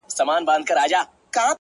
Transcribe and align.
تا 0.17 0.23
په 0.27 0.35
درد 0.47 0.63
كاتــــه 0.69 0.83
اشــــنــــا. 0.83 1.01